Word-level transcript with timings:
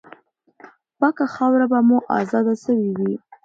پاکه 0.99 1.25
خاوره 1.33 1.67
به 1.71 1.79
مو 1.87 1.97
آزاده 2.19 2.53
سوې 2.63 2.89
وي. 2.97 3.13